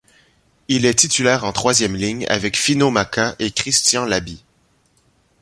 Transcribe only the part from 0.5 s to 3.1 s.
Il est titulaire en troisième ligne avec Finau